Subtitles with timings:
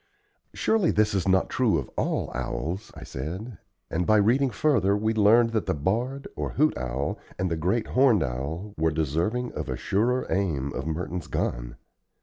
[0.55, 3.59] "Surely, this is not true of all owls," I said,
[3.91, 7.85] and by reading further we learned that the barred, or hoot owl, and the great
[7.89, 11.75] horned owl, were deserving of a surer aim of Merton's gun.